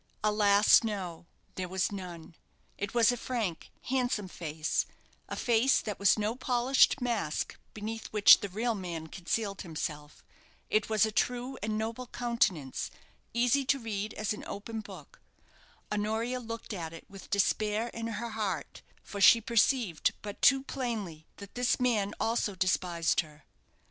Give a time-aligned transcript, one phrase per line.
[0.23, 2.33] Alas, no, there was none.
[2.75, 4.87] It was a frank, handsome face
[5.29, 10.23] a face that was no polished mask beneath which the real man concealed himself.
[10.71, 12.89] It was a true and noble countenance,
[13.31, 15.21] easy to read as an open book.
[15.91, 21.27] Honoria looked at it with despair in her heart, for she perceived but too plainly
[21.35, 23.45] that this man also despised her.